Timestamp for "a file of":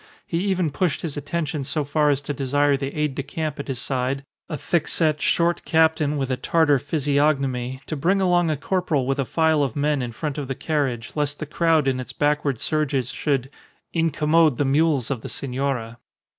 9.19-9.75